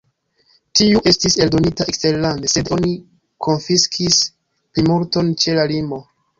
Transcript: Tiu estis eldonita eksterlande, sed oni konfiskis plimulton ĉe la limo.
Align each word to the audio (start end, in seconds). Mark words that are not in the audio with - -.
Tiu 0.79 1.01
estis 1.11 1.35
eldonita 1.45 1.87
eksterlande, 1.93 2.51
sed 2.55 2.73
oni 2.77 2.91
konfiskis 3.49 4.21
plimulton 4.27 5.35
ĉe 5.45 5.59
la 5.63 5.71
limo. 5.77 6.05